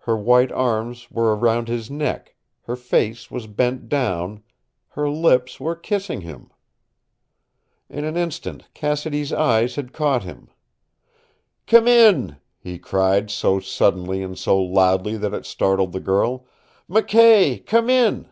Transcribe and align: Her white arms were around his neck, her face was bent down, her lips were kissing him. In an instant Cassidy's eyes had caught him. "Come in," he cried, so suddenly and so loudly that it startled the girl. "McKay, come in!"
Her 0.00 0.14
white 0.18 0.52
arms 0.52 1.10
were 1.10 1.34
around 1.34 1.68
his 1.68 1.90
neck, 1.90 2.34
her 2.64 2.76
face 2.76 3.30
was 3.30 3.46
bent 3.46 3.88
down, 3.88 4.42
her 4.88 5.08
lips 5.08 5.58
were 5.58 5.74
kissing 5.74 6.20
him. 6.20 6.50
In 7.88 8.04
an 8.04 8.14
instant 8.14 8.68
Cassidy's 8.74 9.32
eyes 9.32 9.76
had 9.76 9.94
caught 9.94 10.22
him. 10.22 10.48
"Come 11.66 11.88
in," 11.88 12.36
he 12.58 12.78
cried, 12.78 13.30
so 13.30 13.58
suddenly 13.58 14.22
and 14.22 14.38
so 14.38 14.60
loudly 14.60 15.16
that 15.16 15.32
it 15.32 15.46
startled 15.46 15.92
the 15.92 16.00
girl. 16.00 16.44
"McKay, 16.90 17.64
come 17.64 17.88
in!" 17.88 18.30